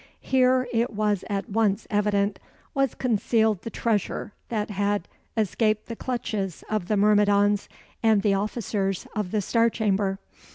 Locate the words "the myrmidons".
6.87-7.69